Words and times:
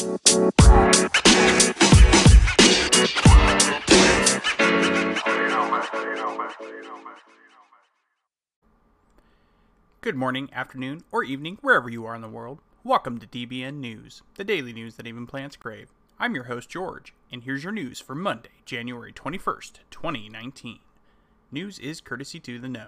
Good 0.00 0.16
morning, 10.16 10.48
afternoon, 10.54 11.04
or 11.12 11.22
evening, 11.22 11.58
wherever 11.60 11.90
you 11.90 12.06
are 12.06 12.14
in 12.14 12.22
the 12.22 12.28
world. 12.28 12.60
Welcome 12.82 13.18
to 13.18 13.26
DBN 13.26 13.74
News, 13.74 14.22
the 14.36 14.44
daily 14.44 14.72
news 14.72 14.94
that 14.96 15.06
even 15.06 15.26
plants 15.26 15.56
crave. 15.56 15.90
I'm 16.18 16.34
your 16.34 16.44
host, 16.44 16.70
George, 16.70 17.12
and 17.30 17.44
here's 17.44 17.62
your 17.62 17.72
news 17.74 18.00
for 18.00 18.14
Monday, 18.14 18.48
January 18.64 19.12
21st, 19.12 19.80
2019. 19.90 20.78
News 21.52 21.78
is 21.78 22.00
courtesy 22.00 22.40
to 22.40 22.58
the 22.58 22.68
know. 22.70 22.86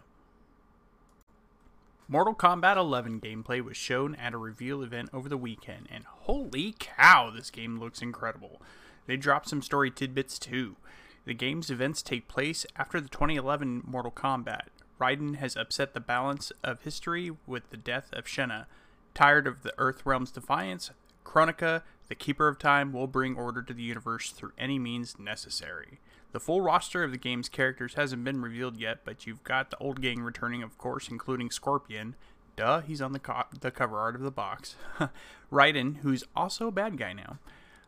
Mortal 2.12 2.34
Kombat 2.34 2.76
11 2.76 3.22
gameplay 3.22 3.64
was 3.64 3.74
shown 3.74 4.14
at 4.16 4.34
a 4.34 4.36
reveal 4.36 4.82
event 4.82 5.08
over 5.14 5.30
the 5.30 5.38
weekend, 5.38 5.88
and 5.90 6.04
holy 6.04 6.74
cow, 6.78 7.30
this 7.30 7.48
game 7.48 7.80
looks 7.80 8.02
incredible. 8.02 8.60
They 9.06 9.16
dropped 9.16 9.48
some 9.48 9.62
story 9.62 9.90
tidbits 9.90 10.38
too. 10.38 10.76
The 11.24 11.32
game's 11.32 11.70
events 11.70 12.02
take 12.02 12.28
place 12.28 12.66
after 12.76 13.00
the 13.00 13.08
2011 13.08 13.84
Mortal 13.86 14.12
Kombat, 14.12 14.64
Raiden 15.00 15.36
has 15.36 15.56
upset 15.56 15.94
the 15.94 16.00
balance 16.00 16.52
of 16.62 16.82
history 16.82 17.30
with 17.46 17.70
the 17.70 17.78
death 17.78 18.10
of 18.12 18.26
Shinnok. 18.26 18.66
Tired 19.14 19.46
of 19.46 19.62
the 19.62 19.72
Earthrealm's 19.78 20.30
defiance, 20.30 20.90
Kronika, 21.24 21.80
the 22.10 22.14
Keeper 22.14 22.46
of 22.46 22.58
Time, 22.58 22.92
will 22.92 23.06
bring 23.06 23.36
order 23.36 23.62
to 23.62 23.72
the 23.72 23.82
universe 23.82 24.32
through 24.32 24.52
any 24.58 24.78
means 24.78 25.18
necessary. 25.18 25.98
The 26.32 26.40
full 26.40 26.60
roster 26.60 27.04
of 27.04 27.12
the 27.12 27.18
game's 27.18 27.48
characters 27.48 27.94
hasn't 27.94 28.24
been 28.24 28.40
revealed 28.40 28.78
yet, 28.78 29.00
but 29.04 29.26
you've 29.26 29.44
got 29.44 29.70
the 29.70 29.78
old 29.78 30.00
gang 30.00 30.20
returning, 30.20 30.62
of 30.62 30.78
course, 30.78 31.08
including 31.08 31.50
Scorpion. 31.50 32.14
Duh, 32.56 32.80
he's 32.80 33.00
on 33.00 33.12
the, 33.12 33.18
co- 33.18 33.44
the 33.60 33.70
cover 33.70 33.98
art 33.98 34.14
of 34.14 34.22
the 34.22 34.30
box. 34.30 34.76
Raiden, 35.52 35.98
who's 35.98 36.24
also 36.34 36.68
a 36.68 36.72
bad 36.72 36.98
guy 36.98 37.12
now. 37.12 37.38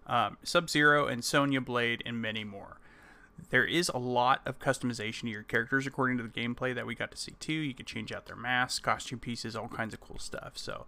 Um, 0.07 0.37
Sub 0.43 0.69
Zero 0.69 1.07
and 1.07 1.25
Sonya 1.25 1.63
Blade, 1.63 2.03
and 2.05 2.21
many 2.21 2.45
more 2.45 2.79
there 3.51 3.65
is 3.65 3.89
a 3.89 3.99
lot 3.99 4.41
of 4.47 4.59
customization 4.59 5.23
to 5.23 5.29
your 5.29 5.43
characters 5.43 5.87
according 5.87 6.17
to 6.17 6.23
the 6.23 6.29
gameplay 6.29 6.75
that 6.75 6.87
we 6.87 6.95
got 6.95 7.11
to 7.11 7.17
see 7.17 7.35
too. 7.41 7.53
You 7.53 7.75
can 7.75 7.87
change 7.87 8.13
out 8.13 8.27
their 8.27 8.37
masks, 8.37 8.79
costume 8.79 9.19
pieces, 9.19 9.57
all 9.57 9.69
kinds 9.69 9.95
of 9.95 10.01
cool 10.01 10.19
stuff. 10.19 10.53
So 10.57 10.87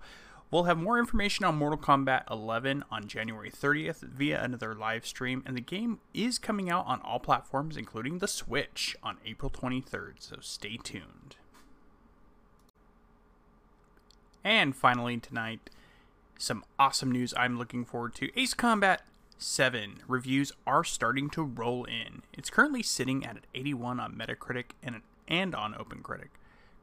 we'll 0.50 0.64
have 0.64 0.78
more 0.78 0.98
information 0.98 1.44
on 1.44 1.56
Mortal 1.56 1.78
Kombat 1.78 2.22
11 2.30 2.84
on 2.90 3.06
January 3.06 3.50
30th 3.50 4.02
via 4.02 4.42
another 4.42 4.74
live 4.74 5.06
stream, 5.06 5.42
and 5.46 5.56
the 5.56 5.60
game 5.60 6.00
is 6.14 6.38
coming 6.38 6.70
out 6.70 6.86
on 6.86 7.00
all 7.02 7.18
platforms, 7.18 7.76
including 7.76 8.18
the 8.18 8.28
Switch, 8.28 8.96
on 9.02 9.18
April 9.24 9.50
23rd. 9.50 10.14
So 10.18 10.36
stay 10.40 10.76
tuned. 10.76 11.36
And 14.44 14.76
finally, 14.76 15.18
tonight, 15.18 15.70
some 16.38 16.64
awesome 16.78 17.10
news 17.10 17.34
I'm 17.36 17.58
looking 17.58 17.84
forward 17.84 18.14
to. 18.16 18.30
Ace 18.38 18.54
Combat 18.54 19.02
7. 19.38 20.02
Reviews 20.06 20.52
are 20.66 20.84
starting 20.84 21.28
to 21.30 21.42
roll 21.42 21.84
in. 21.84 22.22
It's 22.32 22.50
currently 22.50 22.82
sitting 22.82 23.24
at 23.24 23.36
an 23.36 23.42
81 23.54 24.00
on 24.00 24.14
Metacritic 24.14 24.66
and, 24.82 25.02
and 25.26 25.54
on 25.54 25.74
OpenCritic. 25.74 26.28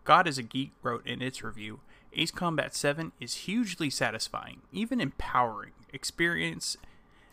God 0.03 0.27
is 0.27 0.37
a 0.37 0.43
Geek 0.43 0.71
wrote 0.81 1.05
in 1.07 1.21
its 1.21 1.43
review 1.43 1.79
Ace 2.15 2.31
Combat 2.31 2.75
7 2.75 3.11
is 3.19 3.33
hugely 3.35 3.89
satisfying, 3.89 4.61
even 4.71 5.01
empowering 5.01 5.71
experience. 5.91 6.77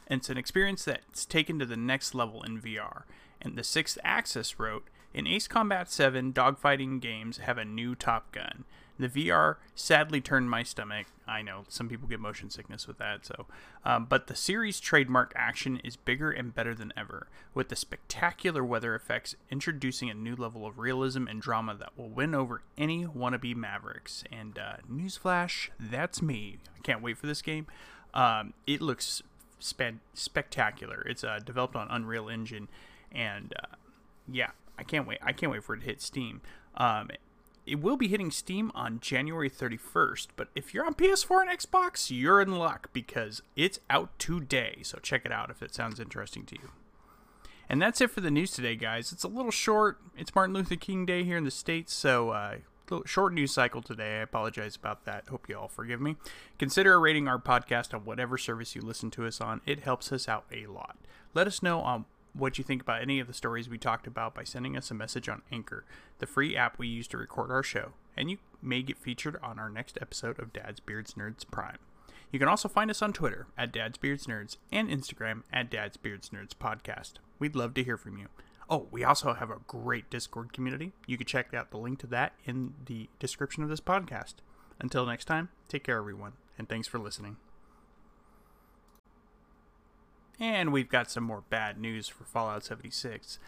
And 0.06 0.20
it's 0.20 0.30
an 0.30 0.38
experience 0.38 0.84
that's 0.84 1.27
taken 1.27 1.58
to 1.58 1.66
the 1.66 1.77
next 1.77 2.14
level 2.14 2.42
in 2.42 2.60
VR. 2.60 3.02
And 3.42 3.56
the 3.56 3.64
Sixth 3.64 3.98
Axis 4.02 4.58
wrote 4.58 4.88
In 5.12 5.27
Ace 5.27 5.48
Combat 5.48 5.91
7, 5.91 6.33
dogfighting 6.33 7.00
games 7.00 7.39
have 7.39 7.58
a 7.58 7.64
new 7.64 7.94
Top 7.94 8.30
Gun. 8.30 8.64
The 8.97 9.08
VR 9.08 9.56
sadly 9.75 10.20
turned 10.20 10.50
my 10.50 10.62
stomach. 10.62 11.06
I 11.27 11.41
know 11.42 11.64
some 11.69 11.89
people 11.89 12.06
get 12.06 12.20
motion 12.20 12.50
sickness 12.50 12.86
with 12.86 12.98
that, 12.98 13.25
so. 13.25 13.47
Um, 13.84 14.05
but 14.05 14.27
the 14.27 14.36
series' 14.36 14.78
trademark 14.78 15.33
action 15.34 15.80
is 15.83 15.97
bigger 15.97 16.30
and 16.30 16.55
better 16.55 16.75
than 16.75 16.92
ever, 16.97 17.27
with 17.55 17.70
the 17.70 17.77
spectacular 17.77 18.62
weather 18.62 18.94
effects 18.94 19.34
introducing 19.50 20.11
a 20.11 20.14
new 20.14 20.36
level 20.36 20.67
of 20.67 20.78
realism 20.78 21.27
and 21.27 21.40
drama 21.40 21.74
that 21.74 21.96
will 21.96 22.11
win 22.11 22.34
over 22.34 22.63
any 22.77 23.07
wannabe 23.07 23.57
Mavericks. 23.57 24.23
And 24.30 24.58
uh, 24.58 24.77
newsflash, 24.89 25.70
that's 25.80 26.20
me. 26.20 26.58
I 26.77 26.80
can't 26.83 27.02
wait 27.02 27.17
for 27.17 27.27
this 27.27 27.42
game. 27.42 27.67
Um, 28.13 28.52
it 28.67 28.83
looks 28.83 29.23
spe- 29.58 30.02
spectacular. 30.13 31.02
It's 31.08 31.24
uh, 31.24 31.40
developed 31.42 31.74
on 31.74 31.89
Unreal 31.90 32.29
Engine, 32.29 32.68
and 33.11 33.55
uh, 33.61 33.77
yeah, 34.30 34.51
I 34.79 34.83
can't 34.83 35.07
wait. 35.07 35.18
I 35.23 35.33
can't 35.33 35.52
wait 35.52 35.64
for 35.64 35.74
it 35.74 35.80
to 35.80 35.86
hit 35.86 36.01
Steam. 36.01 36.41
Um, 36.77 37.11
it 37.67 37.80
will 37.80 37.96
be 37.96 38.08
hitting 38.08 38.30
Steam 38.30 38.73
on 38.74 39.01
January 39.01 39.51
31st, 39.51 40.29
but 40.36 40.48
if 40.55 40.73
you're 40.74 40.86
on 40.86 40.95
PS4 40.95 41.42
and 41.42 41.51
Xbox, 41.51 42.11
you're 42.11 42.40
in 42.40 42.52
luck 42.52 42.90
because 42.92 43.42
it's 43.55 43.79
out 43.89 44.19
today. 44.19 44.79
So 44.83 44.98
check 44.98 45.24
it 45.24 45.33
out 45.33 45.51
if 45.51 45.63
it 45.63 45.74
sounds 45.74 46.01
interesting 46.01 46.45
to 46.46 46.57
you. 46.57 46.70
And 47.69 47.80
that's 47.80 48.01
it 48.01 48.11
for 48.11 48.20
the 48.20 48.30
news 48.30 48.51
today, 48.51 48.74
guys. 48.74 49.13
It's 49.13 49.23
a 49.23 49.29
little 49.29 49.52
short. 49.52 49.98
It's 50.17 50.35
Martin 50.35 50.55
Luther 50.55 50.74
King 50.74 51.07
Day 51.07 51.23
here 51.23 51.36
in 51.36 51.45
the 51.45 51.52
States, 51.52 51.95
so 51.95 52.30
uh, 52.30 52.57
short 53.05 53.33
news 53.33 53.52
cycle 53.52 53.83
today. 53.83 54.19
I 54.19 54.23
apologize 54.23 54.74
about 54.74 55.05
that. 55.05 55.29
Hope 55.29 55.48
you 55.48 55.57
all 55.57 55.69
forgive 55.69 56.01
me. 56.01 56.17
Consider 56.58 56.98
rating 56.98 57.29
our 57.29 57.39
podcast 57.39 57.95
on 57.95 58.05
whatever 58.05 58.36
service 58.36 58.74
you 58.74 58.83
listen 58.83 59.11
to 59.13 59.27
us 59.27 59.40
on. 59.40 59.61
It 59.67 59.80
helps 59.80 60.11
us 60.13 60.29
out 60.29 60.46
a 60.52 60.67
lot. 60.67 60.96
Let 61.35 61.46
us 61.46 61.63
know 61.63 61.80
on 61.80 62.07
what 62.33 62.55
do 62.55 62.61
you 62.61 62.64
think 62.64 62.83
about 62.83 63.02
any 63.02 63.20
of 63.20 63.27
the 63.27 63.35
stories 63.35 63.68
we 63.68 63.79
talked 63.79 64.07
about 64.07 64.35
by 64.35 64.45
sending 64.45 64.77
us 64.77 64.91
a 64.91 64.95
message 64.95 65.29
on 65.29 65.42
Anchor, 65.51 65.85
the 66.18 66.27
free 66.27 66.57
app 66.57 66.79
we 66.79 66.89
use 66.89 67.08
to 67.08 67.18
record 67.18 67.51
our 67.51 67.63
show, 67.63 67.92
and 68.17 68.30
you 68.30 68.39
may 68.63 68.83
get 68.83 68.98
featured 68.98 69.36
on 69.42 69.58
our 69.58 69.70
next 69.70 69.98
episode 70.01 70.39
of 70.39 70.52
Dad's 70.52 70.80
Beards 70.80 71.14
Nerds 71.14 71.45
Prime. 71.51 71.79
You 72.30 72.39
can 72.39 72.48
also 72.48 72.69
find 72.69 72.90
us 72.90 73.02
on 73.02 73.13
Twitter 73.13 73.48
at 73.58 73.73
Dad's 73.73 73.98
Beards 73.98 74.27
Nerds 74.27 74.57
and 74.70 74.89
Instagram 74.89 75.42
at 75.52 75.70
Dad's 75.70 75.96
Beards 75.96 76.30
Nerds 76.30 76.55
Podcast. 76.55 77.14
We'd 77.39 77.57
love 77.57 77.74
to 77.74 77.85
hear 77.85 77.96
from 77.96 78.19
you. 78.19 78.29
Oh, 78.69 78.86
we 78.92 79.02
also 79.02 79.35
have 79.35 79.51
a 79.51 79.58
great 79.67 80.11
Discord 80.11 80.52
community. 80.52 80.92
You 81.07 81.17
can 81.19 81.27
check 81.27 81.52
out 81.52 81.73
the 81.73 81.79
link 81.79 81.98
to 82.01 82.07
that 82.08 82.35
in 82.45 82.74
the 82.86 83.08
description 83.19 83.64
of 83.64 83.69
this 83.69 83.80
podcast. 83.80 84.35
Until 84.79 85.07
next 85.07 85.24
time, 85.24 85.48
take 85.67 85.83
care, 85.83 85.98
everyone, 85.98 86.35
and 86.57 86.69
thanks 86.69 86.86
for 86.86 87.01
listening. 87.01 87.36
And 90.40 90.73
we've 90.73 90.89
got 90.89 91.11
some 91.11 91.24
more 91.24 91.45
bad 91.51 91.78
news 91.78 92.08
for 92.08 92.24
Fallout 92.24 92.64
76. 92.64 93.39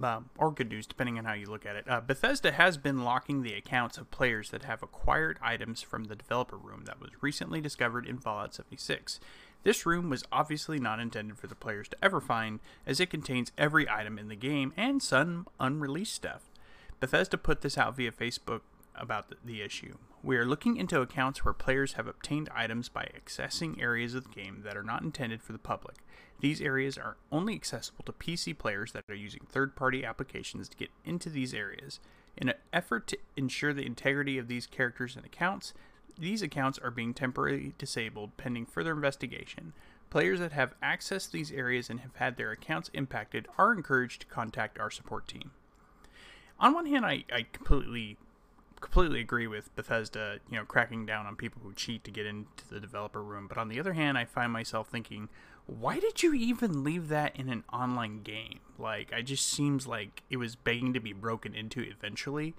Uh, 0.00 0.20
or 0.36 0.52
good 0.52 0.68
news, 0.68 0.86
depending 0.86 1.18
on 1.18 1.24
how 1.24 1.32
you 1.32 1.46
look 1.46 1.64
at 1.66 1.74
it. 1.74 1.88
Uh, 1.88 2.00
Bethesda 2.00 2.52
has 2.52 2.76
been 2.76 3.02
locking 3.02 3.42
the 3.42 3.54
accounts 3.54 3.96
of 3.96 4.10
players 4.10 4.50
that 4.50 4.64
have 4.64 4.82
acquired 4.82 5.38
items 5.42 5.80
from 5.82 6.04
the 6.04 6.14
developer 6.14 6.56
room 6.56 6.84
that 6.84 7.00
was 7.00 7.10
recently 7.22 7.60
discovered 7.60 8.06
in 8.06 8.18
Fallout 8.18 8.54
76. 8.54 9.18
This 9.62 9.84
room 9.84 10.08
was 10.08 10.24
obviously 10.30 10.78
not 10.78 11.00
intended 11.00 11.38
for 11.38 11.46
the 11.46 11.54
players 11.54 11.88
to 11.88 11.96
ever 12.02 12.20
find, 12.20 12.60
as 12.86 13.00
it 13.00 13.10
contains 13.10 13.52
every 13.58 13.88
item 13.88 14.18
in 14.18 14.28
the 14.28 14.36
game 14.36 14.72
and 14.76 15.02
some 15.02 15.46
unreleased 15.58 16.14
stuff. 16.14 16.50
Bethesda 16.98 17.38
put 17.38 17.62
this 17.62 17.76
out 17.76 17.96
via 17.96 18.12
Facebook 18.12 18.60
about 18.94 19.28
the, 19.28 19.36
the, 19.44 19.62
issue. 19.62 19.96
We 20.22 20.36
are 20.36 20.44
looking 20.44 20.76
into 20.76 21.00
accounts 21.00 21.44
where 21.44 21.54
players 21.54 21.94
have 21.94 22.06
obtained 22.06 22.50
items 22.54 22.90
by 22.90 23.08
accessing 23.18 23.80
areas 23.80 24.14
of 24.14 24.24
the 24.24 24.30
game 24.30 24.60
that 24.64 24.76
are 24.76 24.82
not 24.82 25.02
intended 25.02 25.42
for 25.42 25.52
the 25.52 25.58
public. 25.58 25.96
These 26.40 26.60
areas 26.60 26.98
are 26.98 27.16
only 27.32 27.54
accessible 27.54 28.04
to 28.04 28.12
PC 28.12 28.56
players 28.56 28.92
that 28.92 29.04
are 29.08 29.14
using 29.14 29.46
third 29.48 29.74
party 29.74 30.04
applications 30.04 30.68
to 30.68 30.76
get 30.76 30.90
into 31.06 31.30
these 31.30 31.54
areas. 31.54 32.00
In 32.36 32.50
an 32.50 32.56
effort 32.70 33.06
to 33.08 33.18
ensure 33.34 33.72
the 33.72 33.86
integrity 33.86 34.36
of 34.36 34.48
these 34.48 34.66
characters 34.66 35.16
and 35.16 35.24
accounts, 35.24 35.72
these 36.18 36.42
accounts 36.42 36.78
are 36.78 36.90
being 36.90 37.14
temporarily 37.14 37.72
disabled 37.78 38.36
pending 38.36 38.66
further 38.66 38.92
investigation. 38.92 39.72
Players 40.10 40.40
that 40.40 40.52
have 40.52 40.74
accessed 40.82 41.30
these 41.30 41.50
areas 41.50 41.88
and 41.88 42.00
have 42.00 42.16
had 42.16 42.36
their 42.36 42.50
accounts 42.50 42.90
impacted 42.92 43.48
are 43.56 43.72
encouraged 43.72 44.22
to 44.22 44.26
contact 44.26 44.78
our 44.78 44.90
support 44.90 45.28
team. 45.28 45.52
On 46.58 46.74
one 46.74 46.86
hand, 46.86 47.06
I, 47.06 47.24
I 47.32 47.46
completely 47.52 48.18
completely 48.80 49.20
agree 49.20 49.46
with 49.46 49.74
Bethesda, 49.76 50.38
you 50.50 50.56
know, 50.56 50.64
cracking 50.64 51.06
down 51.06 51.26
on 51.26 51.36
people 51.36 51.60
who 51.62 51.72
cheat 51.72 52.04
to 52.04 52.10
get 52.10 52.26
into 52.26 52.68
the 52.70 52.80
developer 52.80 53.22
room. 53.22 53.46
But 53.46 53.58
on 53.58 53.68
the 53.68 53.78
other 53.78 53.92
hand, 53.92 54.16
I 54.18 54.24
find 54.24 54.52
myself 54.52 54.88
thinking, 54.88 55.28
why 55.66 56.00
did 56.00 56.22
you 56.22 56.34
even 56.34 56.82
leave 56.82 57.08
that 57.08 57.36
in 57.36 57.48
an 57.48 57.64
online 57.72 58.22
game? 58.22 58.60
Like, 58.78 59.12
it 59.12 59.22
just 59.24 59.46
seems 59.46 59.86
like 59.86 60.22
it 60.30 60.38
was 60.38 60.56
begging 60.56 60.92
to 60.94 61.00
be 61.00 61.12
broken 61.12 61.54
into 61.54 61.80
eventually. 61.82 62.54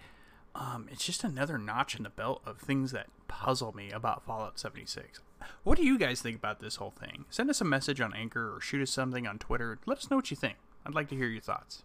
Um, 0.54 0.88
it's 0.92 1.06
just 1.06 1.24
another 1.24 1.58
notch 1.58 1.96
in 1.96 2.04
the 2.04 2.10
belt 2.10 2.42
of 2.46 2.60
things 2.60 2.92
that 2.92 3.08
puzzle 3.28 3.74
me 3.74 3.92
about 3.92 4.26
Fallout 4.26 4.60
76. 4.60 5.20
What 5.64 5.78
do 5.78 5.84
you 5.84 5.98
guys 5.98 6.22
think 6.22 6.38
about 6.38 6.60
this 6.60 6.76
whole 6.76 6.92
thing? 6.92 7.26
Send 7.30 7.50
us 7.50 7.62
a 7.62 7.66
message 7.66 8.02
on 8.02 8.14
Anchor 8.14 8.56
or 8.56 8.62
shoot 8.62 8.82
us 8.82 8.92
something 8.92 9.26
on 9.26 9.40
Twitter. 9.40 9.80
Let 9.86 9.98
us 9.98 10.10
know 10.10 10.18
what 10.18 10.30
you 10.30 10.38
think. 10.38 10.58
I'd 10.86 10.94
like 10.94 11.10
to 11.10 11.16
hear 11.16 11.28
your 11.28 11.42
thoughts. 11.42 11.84